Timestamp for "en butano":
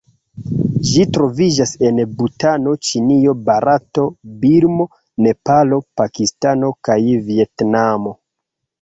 1.89-2.73